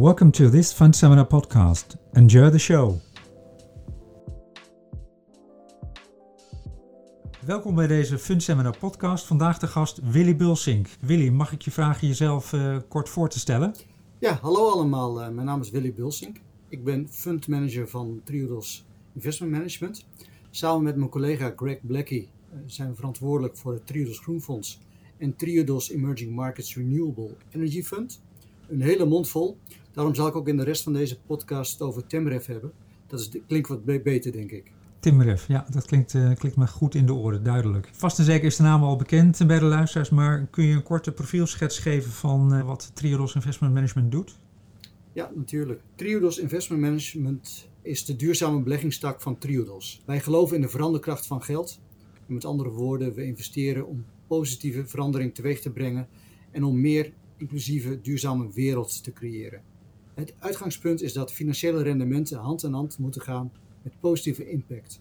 Welcome 0.00 0.30
to 0.30 0.48
this 0.48 0.72
Fund 0.72 0.96
Seminar 0.96 1.26
podcast. 1.26 1.96
Enjoy 2.12 2.50
the 2.50 2.58
show. 2.58 2.98
Welkom 7.44 7.74
bij 7.74 7.86
deze 7.86 8.18
Fund 8.18 8.42
Seminar 8.42 8.78
podcast. 8.78 9.26
Vandaag 9.26 9.58
de 9.58 9.66
gast 9.66 10.00
Willy 10.02 10.36
Bulsink. 10.36 10.88
Willy, 11.00 11.28
mag 11.28 11.52
ik 11.52 11.62
je 11.62 11.70
vragen 11.70 12.08
jezelf 12.08 12.52
uh, 12.52 12.76
kort 12.88 13.08
voor 13.08 13.28
te 13.28 13.38
stellen? 13.38 13.74
Ja, 14.18 14.38
hallo 14.42 14.70
allemaal. 14.70 15.20
Uh, 15.20 15.28
mijn 15.28 15.46
naam 15.46 15.60
is 15.60 15.70
Willy 15.70 15.94
Bulsink. 15.94 16.36
Ik 16.68 16.84
ben 16.84 17.08
fund 17.10 17.48
manager 17.48 17.88
van 17.88 18.20
Triodos 18.24 18.84
Investment 19.14 19.52
Management. 19.52 20.06
Samen 20.50 20.82
met 20.82 20.96
mijn 20.96 21.10
collega 21.10 21.52
Greg 21.56 21.78
Blackie 21.86 22.28
uh, 22.52 22.58
zijn 22.66 22.88
we 22.88 22.94
verantwoordelijk 22.94 23.56
voor 23.56 23.72
het 23.72 23.86
Triodos 23.86 24.18
Groenfonds 24.18 24.80
en 25.18 25.36
Triodos 25.36 25.90
Emerging 25.90 26.34
Markets 26.34 26.76
Renewable 26.76 27.36
Energy 27.50 27.82
Fund. 27.82 28.20
Een 28.68 28.82
hele 28.82 29.04
mond 29.04 29.28
vol. 29.28 29.58
Daarom 29.92 30.14
zal 30.14 30.26
ik 30.26 30.36
ook 30.36 30.48
in 30.48 30.56
de 30.56 30.64
rest 30.64 30.82
van 30.82 30.92
deze 30.92 31.20
podcast 31.20 31.82
over 31.82 32.06
Temref 32.06 32.46
hebben. 32.46 32.72
Dat 33.06 33.20
is, 33.20 33.30
klinkt 33.46 33.68
wat 33.68 33.84
beter, 33.84 34.32
denk 34.32 34.50
ik. 34.50 34.72
Timref, 35.00 35.48
ja, 35.48 35.66
dat 35.70 35.86
klinkt, 35.86 36.14
uh, 36.14 36.34
klinkt 36.34 36.56
me 36.56 36.66
goed 36.66 36.94
in 36.94 37.06
de 37.06 37.14
oren, 37.14 37.42
duidelijk. 37.42 37.90
Vast 37.92 38.18
en 38.18 38.24
zeker 38.24 38.44
is 38.44 38.56
de 38.56 38.62
naam 38.62 38.82
al 38.82 38.96
bekend 38.96 39.46
bij 39.46 39.58
de 39.58 39.64
luisteraars, 39.64 40.10
maar 40.10 40.46
kun 40.46 40.64
je 40.64 40.74
een 40.74 40.82
korte 40.82 41.12
profielschets 41.12 41.78
geven 41.78 42.10
van 42.10 42.54
uh, 42.54 42.64
wat 42.64 42.90
Triodos 42.94 43.34
Investment 43.34 43.74
Management 43.74 44.10
doet? 44.12 44.36
Ja, 45.12 45.30
natuurlijk. 45.34 45.80
Triodos 45.94 46.38
Investment 46.38 46.82
Management 46.82 47.68
is 47.82 48.04
de 48.04 48.16
duurzame 48.16 48.62
beleggingstak 48.62 49.20
van 49.20 49.38
Triodos. 49.38 50.02
Wij 50.06 50.20
geloven 50.20 50.56
in 50.56 50.62
de 50.62 50.68
veranderkracht 50.68 51.26
van 51.26 51.42
geld. 51.42 51.80
En 52.26 52.34
met 52.34 52.44
andere 52.44 52.70
woorden, 52.70 53.14
we 53.14 53.24
investeren 53.24 53.86
om 53.86 54.04
positieve 54.26 54.86
verandering 54.86 55.34
teweeg 55.34 55.60
te 55.60 55.70
brengen 55.70 56.08
en 56.50 56.64
om 56.64 56.80
meer 56.80 57.12
inclusieve, 57.36 58.00
duurzame 58.00 58.52
wereld 58.52 59.04
te 59.04 59.12
creëren. 59.12 59.62
Het 60.14 60.34
uitgangspunt 60.38 61.02
is 61.02 61.12
dat 61.12 61.32
financiële 61.32 61.82
rendementen 61.82 62.38
hand 62.38 62.62
in 62.62 62.72
hand 62.72 62.98
moeten 62.98 63.20
gaan 63.20 63.52
met 63.82 64.00
positieve 64.00 64.50
impact. 64.50 65.00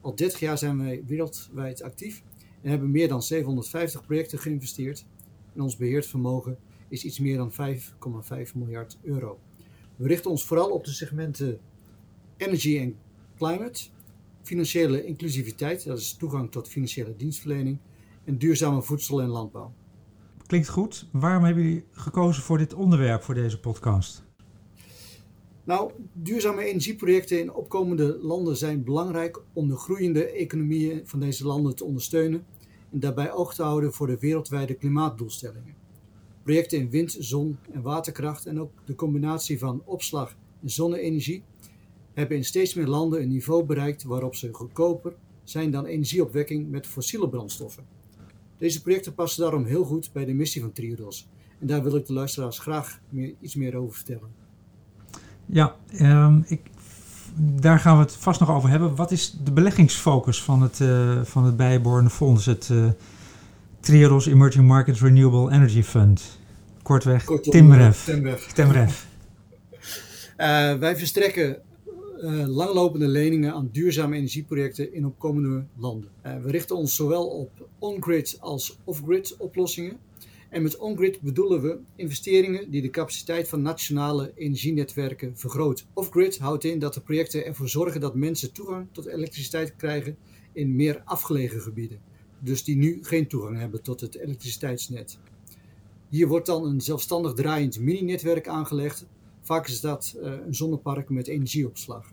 Al 0.00 0.14
30 0.14 0.40
jaar 0.40 0.58
zijn 0.58 0.78
wij 0.78 1.02
wereldwijd 1.06 1.82
actief 1.82 2.22
en 2.62 2.70
hebben 2.70 2.90
meer 2.90 3.08
dan 3.08 3.22
750 3.22 4.02
projecten 4.02 4.38
geïnvesteerd. 4.38 5.06
En 5.54 5.60
ons 5.60 5.76
beheerd 5.76 6.06
vermogen 6.06 6.58
is 6.88 7.04
iets 7.04 7.18
meer 7.18 7.36
dan 7.36 7.52
5,5 7.52 8.54
miljard 8.54 8.98
euro. 9.02 9.38
We 9.96 10.06
richten 10.06 10.30
ons 10.30 10.44
vooral 10.44 10.70
op 10.70 10.84
de 10.84 10.90
segmenten 10.90 11.58
energy 12.36 12.78
en 12.78 12.96
climate, 13.36 13.88
financiële 14.42 15.04
inclusiviteit, 15.04 15.84
dat 15.84 15.98
is 15.98 16.14
toegang 16.14 16.50
tot 16.50 16.68
financiële 16.68 17.16
dienstverlening, 17.16 17.78
en 18.24 18.38
duurzame 18.38 18.82
voedsel 18.82 19.20
en 19.20 19.28
landbouw. 19.28 19.72
Klinkt 20.46 20.68
goed. 20.68 21.08
Waarom 21.12 21.44
hebben 21.44 21.62
jullie 21.62 21.84
gekozen 21.90 22.42
voor 22.42 22.58
dit 22.58 22.74
onderwerp 22.74 23.22
voor 23.22 23.34
deze 23.34 23.60
podcast? 23.60 24.27
Nou, 25.68 25.92
duurzame 26.12 26.64
energieprojecten 26.64 27.38
in 27.38 27.52
opkomende 27.52 28.18
landen 28.22 28.56
zijn 28.56 28.84
belangrijk 28.84 29.42
om 29.52 29.68
de 29.68 29.76
groeiende 29.76 30.26
economieën 30.26 31.00
van 31.04 31.20
deze 31.20 31.46
landen 31.46 31.76
te 31.76 31.84
ondersteunen 31.84 32.46
en 32.92 33.00
daarbij 33.00 33.32
oog 33.32 33.54
te 33.54 33.62
houden 33.62 33.92
voor 33.92 34.06
de 34.06 34.18
wereldwijde 34.18 34.74
klimaatdoelstellingen. 34.74 35.74
Projecten 36.42 36.78
in 36.78 36.90
wind, 36.90 37.16
zon 37.18 37.58
en 37.70 37.82
waterkracht 37.82 38.46
en 38.46 38.60
ook 38.60 38.70
de 38.84 38.94
combinatie 38.94 39.58
van 39.58 39.82
opslag 39.84 40.36
en 40.62 40.70
zonne-energie 40.70 41.42
hebben 42.14 42.36
in 42.36 42.44
steeds 42.44 42.74
meer 42.74 42.86
landen 42.86 43.22
een 43.22 43.28
niveau 43.28 43.64
bereikt 43.64 44.02
waarop 44.02 44.34
ze 44.34 44.52
goedkoper 44.52 45.16
zijn 45.44 45.70
dan 45.70 45.86
energieopwekking 45.86 46.70
met 46.70 46.86
fossiele 46.86 47.28
brandstoffen. 47.28 47.86
Deze 48.56 48.82
projecten 48.82 49.14
passen 49.14 49.42
daarom 49.42 49.64
heel 49.64 49.84
goed 49.84 50.12
bij 50.12 50.24
de 50.24 50.34
missie 50.34 50.60
van 50.60 50.72
Triodos. 50.72 51.28
En 51.58 51.66
daar 51.66 51.82
wil 51.82 51.96
ik 51.96 52.06
de 52.06 52.12
luisteraars 52.12 52.58
graag 52.58 53.00
meer, 53.08 53.34
iets 53.40 53.54
meer 53.54 53.76
over 53.76 53.94
vertellen. 53.94 54.47
Ja, 55.50 55.74
um, 56.00 56.44
ik, 56.46 56.60
daar 57.36 57.78
gaan 57.78 57.96
we 57.96 58.02
het 58.02 58.12
vast 58.12 58.40
nog 58.40 58.50
over 58.50 58.68
hebben. 58.68 58.94
Wat 58.94 59.10
is 59.10 59.36
de 59.44 59.52
beleggingsfocus 59.52 60.42
van 60.42 60.62
het, 60.62 60.80
uh, 60.80 61.22
van 61.22 61.44
het 61.44 61.56
bijbehorende 61.56 62.10
fonds, 62.10 62.46
het 62.46 62.68
uh, 62.72 62.86
Triodos 63.80 64.26
Emerging 64.26 64.66
Markets 64.66 65.00
Renewable 65.00 65.52
Energy 65.52 65.82
Fund? 65.82 66.38
Kortweg, 66.82 67.24
Kortom, 67.24 67.52
TIMREF. 67.52 68.04
TIMREF. 68.04 68.52
TIMREF. 68.52 69.06
uh, 70.36 70.74
wij 70.84 70.96
verstrekken 70.96 71.58
uh, 72.20 72.46
langlopende 72.46 73.06
leningen 73.06 73.52
aan 73.52 73.68
duurzame 73.72 74.16
energieprojecten 74.16 74.94
in 74.94 75.06
opkomende 75.06 75.64
landen. 75.76 76.10
Uh, 76.26 76.32
we 76.42 76.50
richten 76.50 76.76
ons 76.76 76.94
zowel 76.94 77.26
op 77.26 77.50
on-grid 77.78 78.36
als 78.40 78.78
off-grid 78.84 79.36
oplossingen. 79.38 79.98
En 80.48 80.62
met 80.62 80.76
on-grid 80.76 81.20
bedoelen 81.20 81.62
we 81.62 81.78
investeringen 81.96 82.70
die 82.70 82.82
de 82.82 82.90
capaciteit 82.90 83.48
van 83.48 83.62
nationale 83.62 84.32
energienetwerken 84.34 85.36
vergroten. 85.36 85.86
Off-grid 85.92 86.38
houdt 86.38 86.64
in 86.64 86.78
dat 86.78 86.94
de 86.94 87.00
projecten 87.00 87.46
ervoor 87.46 87.68
zorgen 87.68 88.00
dat 88.00 88.14
mensen 88.14 88.52
toegang 88.52 88.86
tot 88.92 89.06
elektriciteit 89.06 89.76
krijgen 89.76 90.16
in 90.52 90.76
meer 90.76 91.02
afgelegen 91.04 91.60
gebieden. 91.60 92.00
Dus 92.38 92.64
die 92.64 92.76
nu 92.76 92.98
geen 93.02 93.26
toegang 93.26 93.58
hebben 93.58 93.82
tot 93.82 94.00
het 94.00 94.14
elektriciteitsnet. 94.14 95.18
Hier 96.08 96.28
wordt 96.28 96.46
dan 96.46 96.64
een 96.64 96.80
zelfstandig 96.80 97.32
draaiend 97.32 97.80
mini-netwerk 97.80 98.48
aangelegd 98.48 99.06
Vaak 99.48 99.68
is 99.68 99.80
dat 99.80 100.16
uh, 100.16 100.32
een 100.46 100.54
zonnepark 100.54 101.08
met 101.08 101.26
energieopslag. 101.26 102.12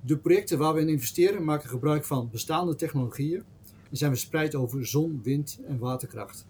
De 0.00 0.18
projecten 0.18 0.58
waar 0.58 0.74
we 0.74 0.80
in 0.80 0.88
investeren 0.88 1.44
maken 1.44 1.68
gebruik 1.68 2.04
van 2.04 2.28
bestaande 2.30 2.74
technologieën 2.74 3.42
en 3.90 3.96
zijn 3.96 4.10
verspreid 4.10 4.54
over 4.54 4.86
zon, 4.86 5.20
wind 5.22 5.60
en 5.66 5.78
waterkracht. 5.78 6.46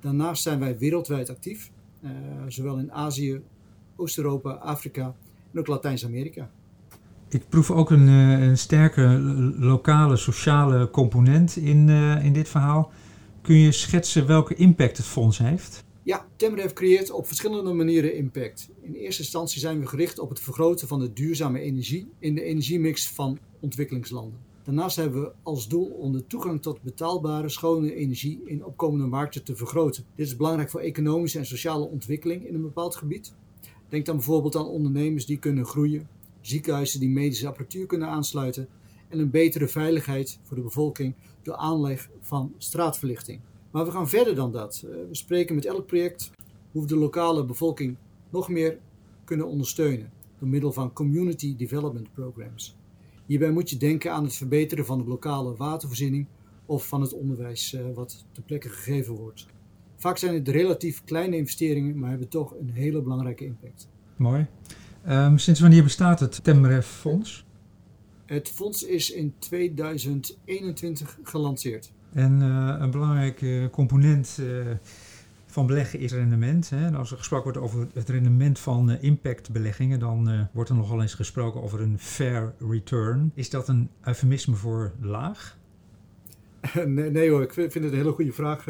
Daarnaast 0.00 0.42
zijn 0.42 0.58
wij 0.58 0.78
wereldwijd 0.78 1.30
actief, 1.30 1.70
uh, 2.04 2.10
zowel 2.48 2.78
in 2.78 2.92
Azië, 2.92 3.40
Oost-Europa, 3.96 4.50
Afrika 4.50 5.14
en 5.52 5.58
ook 5.58 5.66
Latijns-Amerika. 5.66 6.50
Ik 7.28 7.48
proef 7.48 7.70
ook 7.70 7.90
een, 7.90 8.06
een, 8.06 8.58
sterke 8.58 9.02
lokale 9.58 10.16
sociale 10.16 10.90
component 10.90 11.56
in, 11.56 11.88
uh, 11.88 12.24
in 12.24 12.32
dit 12.32 12.48
verhaal. 12.48 12.92
Kun 13.42 13.56
je 13.56 13.72
schetsen 13.72 14.26
welke 14.26 14.54
impact 14.54 14.96
het 14.96 15.06
fonds 15.06 15.38
heeft? 15.38 15.84
Ja, 16.02 16.26
Temref 16.36 16.72
creëert 16.72 17.10
op 17.10 17.26
verschillende 17.26 17.72
manieren 17.72 18.14
impact. 18.14 18.68
In 18.80 18.94
eerste 18.94 19.22
instantie 19.22 19.60
zijn 19.60 19.80
we 19.80 19.86
gericht 19.86 20.18
op 20.18 20.28
het 20.28 20.40
vergroten 20.40 20.88
van 20.88 21.00
de 21.00 21.12
duurzame 21.12 21.60
energie 21.60 22.10
in 22.18 22.34
de 22.34 22.42
energiemix 22.42 23.08
van 23.08 23.38
ontwikkelingslanden. 23.60 24.38
Daarnaast 24.68 24.96
hebben 24.96 25.22
we 25.22 25.32
als 25.42 25.68
doel 25.68 25.86
om 25.86 26.12
de 26.12 26.26
toegang 26.26 26.62
tot 26.62 26.82
betaalbare, 26.82 27.48
schone 27.48 27.94
energie 27.94 28.42
in 28.44 28.64
opkomende 28.64 29.06
markten 29.06 29.44
te 29.44 29.56
vergroten. 29.56 30.04
Dit 30.14 30.26
is 30.26 30.36
belangrijk 30.36 30.70
voor 30.70 30.80
economische 30.80 31.38
en 31.38 31.46
sociale 31.46 31.84
ontwikkeling 31.84 32.46
in 32.46 32.54
een 32.54 32.62
bepaald 32.62 32.96
gebied. 32.96 33.34
Denk 33.88 34.06
dan 34.06 34.16
bijvoorbeeld 34.16 34.56
aan 34.56 34.66
ondernemers 34.66 35.26
die 35.26 35.38
kunnen 35.38 35.64
groeien, 35.64 36.08
ziekenhuizen 36.40 37.00
die 37.00 37.08
medische 37.08 37.46
apparatuur 37.46 37.86
kunnen 37.86 38.08
aansluiten 38.08 38.68
en 39.08 39.18
een 39.18 39.30
betere 39.30 39.68
veiligheid 39.68 40.38
voor 40.42 40.56
de 40.56 40.62
bevolking 40.62 41.14
door 41.42 41.56
aanleg 41.56 42.10
van 42.20 42.54
straatverlichting. 42.58 43.40
Maar 43.70 43.84
we 43.84 43.90
gaan 43.90 44.08
verder 44.08 44.34
dan 44.34 44.52
dat. 44.52 44.82
Eh, 44.84 44.90
we 44.90 45.14
spreken 45.14 45.54
met 45.54 45.64
elk 45.64 45.86
project 45.86 46.30
hoe 46.72 46.82
we 46.82 46.88
de 46.88 46.96
lokale 46.96 47.44
bevolking 47.44 47.96
nog 48.30 48.48
meer 48.48 48.78
kunnen 49.24 49.46
ondersteunen 49.46 50.10
door 50.38 50.48
middel 50.48 50.72
van 50.72 50.92
community 50.92 51.56
development 51.56 52.12
programs. 52.12 52.76
Hierbij 53.28 53.50
moet 53.50 53.70
je 53.70 53.76
denken 53.76 54.12
aan 54.12 54.24
het 54.24 54.34
verbeteren 54.34 54.84
van 54.86 54.98
de 54.98 55.04
lokale 55.04 55.56
watervoorziening 55.56 56.26
of 56.66 56.86
van 56.86 57.00
het 57.00 57.12
onderwijs 57.12 57.72
uh, 57.72 57.80
wat 57.94 58.24
ter 58.32 58.42
plekke 58.42 58.68
gegeven 58.68 59.14
wordt. 59.14 59.46
Vaak 59.96 60.16
zijn 60.16 60.34
het 60.34 60.48
relatief 60.48 61.04
kleine 61.04 61.36
investeringen, 61.36 61.98
maar 61.98 62.10
hebben 62.10 62.28
toch 62.28 62.54
een 62.60 62.70
hele 62.70 63.02
belangrijke 63.02 63.44
impact. 63.44 63.88
Mooi. 64.16 64.46
Um, 65.08 65.38
sinds 65.38 65.60
wanneer 65.60 65.82
bestaat 65.82 66.20
het 66.20 66.44
Temref 66.44 66.86
Fonds? 66.86 67.44
Het 68.26 68.48
fonds 68.48 68.84
is 68.84 69.10
in 69.10 69.34
2021 69.38 71.18
gelanceerd. 71.22 71.92
En 72.12 72.40
uh, 72.40 72.76
een 72.78 72.90
belangrijke 72.90 73.68
component 73.72 74.38
uh, 74.40 74.66
van 75.58 75.66
beleggen 75.66 75.98
is 75.98 76.12
rendement. 76.12 76.70
Hè. 76.70 76.90
Als 76.90 77.10
er 77.10 77.16
gesproken 77.16 77.52
wordt 77.52 77.58
over 77.58 77.88
het 77.94 78.08
rendement 78.08 78.58
van 78.58 78.90
uh, 78.90 79.02
impactbeleggingen, 79.02 79.98
dan 79.98 80.48
wordt 80.52 80.70
er 80.70 80.76
nogal 80.76 81.02
eens 81.02 81.14
gesproken 81.14 81.62
over 81.62 81.80
een 81.80 81.98
fair 81.98 82.54
return. 82.58 83.32
Is 83.34 83.50
dat 83.50 83.68
een 83.68 83.88
eufemisme 84.04 84.54
voor 84.54 84.92
laag? 85.00 85.58
nee, 86.86 87.10
nee, 87.10 87.30
hoor, 87.30 87.42
ik 87.42 87.52
vind 87.52 87.74
het 87.74 87.84
een 87.84 87.94
hele 87.94 88.12
goede 88.12 88.32
vraag 88.32 88.66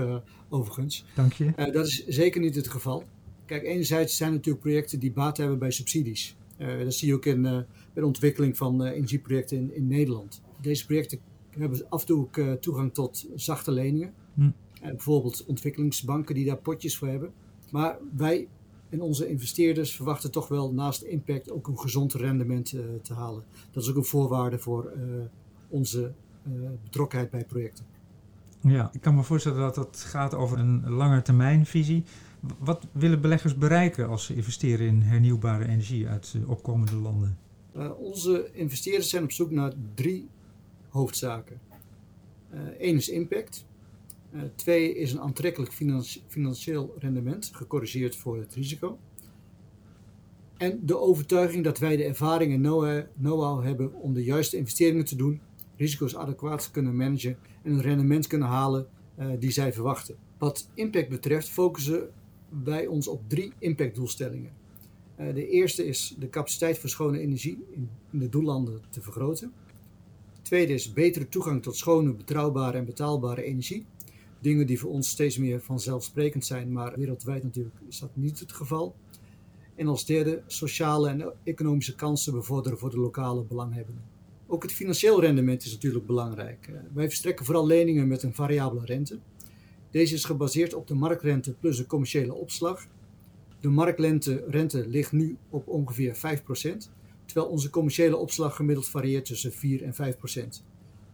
overigens. 0.49 1.05
Dank 1.15 1.33
je. 1.33 1.53
dat 1.73 1.87
is 1.87 2.07
zeker 2.07 2.41
niet 2.41 2.55
het 2.55 2.69
geval. 2.69 3.05
Kijk, 3.47 3.63
enerzijds 3.63 4.17
zijn 4.17 4.29
er 4.29 4.37
natuurlijk 4.37 4.65
projecten 4.65 4.99
die 4.99 5.13
baat 5.13 5.37
hebben 5.37 5.59
bij 5.59 5.71
subsidies. 5.71 6.37
dat 6.57 6.95
zie 6.95 7.09
je 7.09 7.15
ook 7.15 7.27
in, 7.27 7.43
bij 7.43 7.67
de 7.95 8.07
ontwikkeling 8.07 8.57
van 8.57 8.85
energieprojecten 8.85 9.57
in, 9.57 9.75
in 9.75 9.87
Nederland. 9.87 10.41
Deze 10.61 10.87
projecten 10.87 11.19
hebben 11.51 11.89
af 11.89 12.01
en 12.01 12.07
toe 12.07 12.19
ook 12.19 12.61
toegang 12.61 12.95
tot 12.95 13.27
zachte 13.35 13.73
leningen. 13.73 14.13
Hm. 14.35 14.51
Bijvoorbeeld 14.81 15.45
ontwikkelingsbanken 15.47 16.35
die 16.35 16.47
daar 16.47 16.57
potjes 16.57 16.97
voor 16.97 17.09
hebben. 17.09 17.33
Maar 17.71 17.99
wij 18.17 18.49
en 18.89 19.01
onze 19.01 19.29
investeerders 19.29 19.97
verwachten 19.97 20.31
toch 20.31 20.49
wel 20.49 20.73
naast 20.73 21.03
impact 21.03 21.51
ook 21.51 21.67
een 21.67 21.79
gezond 21.79 22.15
rendement 22.15 22.73
uh, 22.73 22.81
te 23.03 23.15
halen. 23.15 23.45
Dat 23.71 23.83
is 23.83 23.91
ook 23.91 23.97
een 23.97 24.05
voorwaarde 24.05 24.59
voor 24.59 24.93
onze 25.69 26.13
betrokkenheid 26.83 27.31
bij 27.31 27.45
projecten. 27.45 27.85
Ja, 28.61 28.91
ik 28.93 29.01
kan 29.01 29.15
me 29.15 29.23
voorstellen 29.23 29.59
dat 29.59 29.77
het 29.77 29.97
gaat 29.99 30.35
over 30.35 30.59
een 30.59 30.91
lange 30.91 31.23
termijnvisie. 31.23 32.05
Wat 32.59 32.87
willen 32.93 33.21
beleggers 33.21 33.57
bereiken 33.57 34.09
als 34.09 34.25
ze 34.25 34.35
investeren 34.35 34.87
in 34.87 35.01
hernieuwbare 35.01 35.69
energie 35.69 36.09
uit 36.09 36.35
opkomende 36.47 36.97
landen? 36.97 37.39
Onze 37.99 38.51
investeerders 38.53 39.09
zijn 39.09 39.23
op 39.23 39.33
zoek 39.33 39.51
naar 39.51 39.73
drie 39.95 40.29
hoofdzaken. 40.89 41.61
Eén 42.79 42.97
is 42.97 43.09
impact. 43.09 43.67
Uh, 44.35 44.43
twee 44.55 44.95
is 44.95 45.13
een 45.13 45.21
aantrekkelijk 45.21 45.73
financieel 46.27 46.95
rendement, 46.99 47.51
gecorrigeerd 47.53 48.17
voor 48.17 48.39
het 48.39 48.55
risico. 48.55 48.99
En 50.57 50.81
de 50.87 50.99
overtuiging 50.99 51.65
dat 51.65 51.79
wij 51.79 51.97
de 51.97 52.05
ervaring 52.05 52.53
en 52.53 52.61
know-how 53.21 53.65
hebben 53.65 53.95
om 53.95 54.15
de 54.15 54.25
juiste 54.25 54.57
investeringen 54.57 55.05
te 55.05 55.17
doen, 55.17 55.41
risico's 55.77 56.17
adequaat 56.17 56.71
kunnen 56.71 56.97
managen 56.97 57.37
en 57.63 57.73
een 57.73 57.81
rendement 57.81 58.27
kunnen 58.27 58.49
halen 58.49 58.87
uh, 59.19 59.27
die 59.39 59.51
zij 59.51 59.73
verwachten. 59.73 60.17
Wat 60.39 60.71
impact 60.75 61.09
betreft 61.09 61.49
focussen 61.49 62.09
wij 62.65 62.87
ons 62.87 63.09
op 63.09 63.29
drie 63.29 63.53
impactdoelstellingen. 63.59 64.53
Uh, 65.21 65.35
de 65.35 65.49
eerste 65.49 65.87
is 65.87 66.17
de 66.19 66.29
capaciteit 66.29 66.79
voor 66.79 66.89
schone 66.89 67.19
energie 67.19 67.65
in, 67.71 67.89
de 68.11 68.29
doellanden 68.29 68.81
te 68.91 69.01
vergroten. 69.01 69.53
De 70.35 70.43
tweede 70.43 70.73
is 70.73 70.93
betere 70.93 71.29
toegang 71.29 71.63
tot 71.63 71.77
schone, 71.77 72.13
betrouwbare 72.13 72.79
en 72.79 72.85
betaalbare 72.85 73.43
energie. 73.43 73.87
Dingen 74.41 74.67
die 74.67 74.79
voor 74.79 74.91
ons 74.91 75.09
steeds 75.09 75.39
meer 75.39 75.61
vanzelfsprekend 75.61 76.45
zijn, 76.45 76.73
maar 76.73 76.97
wereldwijd 76.97 77.43
natuurlijk 77.43 77.77
is 77.89 77.99
dat 77.99 78.11
niet 78.17 78.41
het 78.41 78.53
geval. 78.53 78.95
En 79.75 79.87
als 79.87 80.07
derde, 80.07 80.43
sociale 80.47 81.09
en 81.09 81.33
economische 81.45 81.95
kansen 81.95 82.33
bevorderen 82.33 82.79
voor 82.79 82.91
de 82.91 82.99
lokale 82.99 83.43
belanghebbenden. 83.43 84.05
Ook 84.47 84.63
het 84.63 84.73
financieel 84.73 85.21
rendement 85.21 85.65
is 85.65 85.73
natuurlijk 85.73 86.07
belangrijk. 86.07 86.69
Eh, 86.69 86.75
wij 86.93 87.07
verstrekken 87.07 87.45
vooral 87.45 87.67
leningen 87.67 88.09
met 88.09 88.23
een 88.23 88.35
variabele 88.35 88.85
rente. 88.85 89.19
Deze 89.91 90.15
is 90.15 90.25
gebaseerd 90.25 90.75
op 90.75 90.87
de 90.87 90.95
marktrente 90.95 91.53
plus 91.53 91.77
de 91.77 91.87
commerciële 91.87 92.35
opslag. 92.35 92.87
De 93.61 93.69
marktrente 93.69 94.45
rente 94.49 94.89
ligt 94.89 95.13
nu 95.13 95.37
op 95.51 95.69
ongeveer 95.69 96.15
5%, 96.15 96.91
terwijl 97.25 97.51
onze 97.51 97.71
commerciële 97.71 98.17
opslag 98.17 98.57
gemiddeld 98.57 98.89
varieert 98.89 99.25
tussen 99.25 99.53
4 99.53 99.83
en 99.83 99.95
5%. 99.95 100.63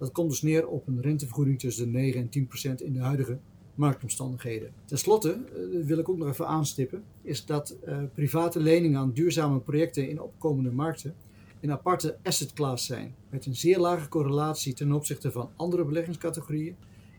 Dat 0.04 0.12
komt 0.12 0.30
dus 0.30 0.42
neer 0.42 0.66
op 0.66 0.86
een 0.86 1.00
rentevergoeding 1.00 1.58
tussen 1.58 1.84
de 1.84 1.98
9 1.98 2.20
en 2.20 2.48
10% 2.80 2.82
in 2.84 2.92
de 2.92 3.00
huidige 3.00 3.38
marktomstandigheden. 3.74 4.72
Ten 4.84 4.98
slotte 4.98 5.38
uh, 5.56 5.86
wil 5.86 5.98
ik 5.98 6.08
ook 6.08 6.16
nog 6.16 6.28
even 6.28 6.46
aanstippen, 6.46 7.02
is 7.22 7.46
dat 7.46 7.76
uh, 7.86 7.98
private 8.14 8.60
leningen 8.60 9.00
aan 9.00 9.12
duurzame 9.12 9.58
projecten 9.58 10.08
in 10.08 10.20
opkomende 10.20 10.70
markten 10.70 11.14
een 11.60 11.72
aparte 11.72 12.16
asset 12.22 12.52
class 12.52 12.86
zijn, 12.86 13.14
met 13.30 13.46
een 13.46 13.56
zeer 13.56 13.78
lage 13.78 14.08
correlatie 14.08 14.74
ten 14.74 14.92
opzichte 14.92 15.30
van 15.30 15.50
andere 15.56 15.84
beleggingscategorieën. 15.84 16.76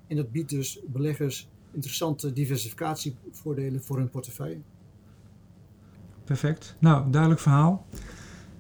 En 0.08 0.16
dat 0.16 0.32
biedt 0.32 0.50
dus 0.50 0.80
beleggers 0.88 1.50
interessante 1.72 2.34
diversificatievoordelen 2.34 3.84
voor 3.84 3.98
hun 3.98 4.10
portefeuille. 4.10 4.60
Perfect. 6.24 6.76
Nou, 6.80 7.12
duidelijk 7.12 7.42
verhaal. 7.42 7.86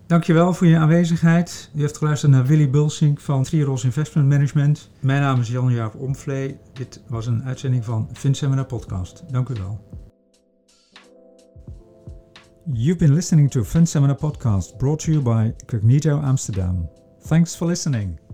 Dankjewel 0.07 0.54
voor 0.54 0.68
je 0.68 0.78
aanwezigheid. 0.78 1.69
U 1.75 1.80
heeft 1.80 1.98
geluisterd 1.98 2.31
naar 2.31 2.46
Willy 2.46 2.69
Bulsink 2.69 3.19
van 3.19 3.44
Triodos 3.44 3.84
Investment 3.84 4.28
Management. 4.28 4.90
Mijn 5.00 5.22
naam 5.22 5.40
is 5.40 5.48
Jan-Jaap 5.48 5.96
Omvlee. 5.96 6.57
Dit 6.74 7.04
was 7.07 7.28
een 7.28 7.44
uitzending 7.44 7.86
van 7.86 8.10
FinSeminar 8.13 8.66
Podcast. 8.66 9.24
Dank 9.31 9.50
u 9.50 9.54
wel. 9.54 9.94
You've 12.74 12.98
been 12.98 13.13
listening 13.13 13.52
to 13.52 13.63
FinSeminar 13.63 14.16
Podcast 14.16 14.78
brought 14.78 15.04
to 15.04 15.12
you 15.12 15.24
by 15.24 15.66
Cognito 15.66 16.19
Amsterdam. 16.19 16.90
Thanks 17.28 17.56
for 17.56 17.68
listening. 17.68 18.25